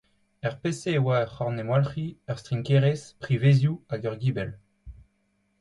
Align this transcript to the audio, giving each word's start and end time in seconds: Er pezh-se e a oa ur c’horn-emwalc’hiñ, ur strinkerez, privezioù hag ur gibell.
Er 0.47 0.53
pezh-se 0.61 0.89
e 0.91 0.97
a 0.99 1.01
oa 1.05 1.17
ur 1.23 1.29
c’horn-emwalc’hiñ, 1.33 2.11
ur 2.29 2.37
strinkerez, 2.39 3.01
privezioù 3.21 3.75
hag 3.89 4.01
ur 4.09 4.17
gibell. 4.23 4.53